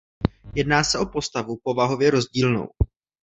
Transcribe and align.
Jedná 0.55 0.83
se 0.83 0.99
o 0.99 1.05
postavu 1.05 1.57
povahově 1.63 2.11
rozdílnou. 2.11 2.67